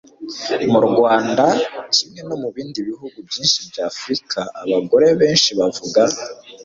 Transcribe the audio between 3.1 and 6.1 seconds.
byinshi by'afurika abagore benshi bavuga